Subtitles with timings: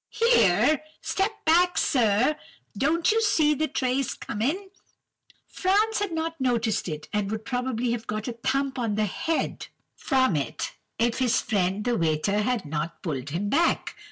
[0.09, 2.35] Here!—step back, sir!
[2.75, 4.69] don't you see the tray coming?'
[5.47, 9.67] "Franz had not noticed it, and would probably have got a thump on the head
[9.95, 13.95] from it, if his friend the waiter had not pulled him back.